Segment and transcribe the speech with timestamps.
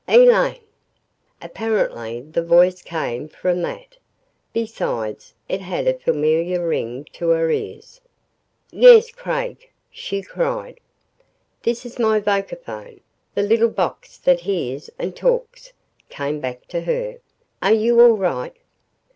[0.07, 0.57] "Elaine!"
[1.43, 3.97] Apparently the voice came from that.
[4.51, 8.01] Besides, it had a familiar ring to her ears.
[8.71, 10.79] "Yes Craig!" she cried.
[11.61, 13.01] "This is my vocaphone
[13.35, 15.71] the little box that hears and talks,"
[16.09, 17.19] came back to her.
[17.61, 18.57] "Are you all right?"